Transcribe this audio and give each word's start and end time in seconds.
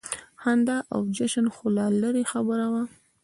خندا 0.41 0.77
او 0.93 1.01
جشن 1.17 1.47
خو 1.55 1.65
لا 1.77 1.85
لرې 2.01 2.23
خبره 2.31 2.65
وه. 2.73 2.83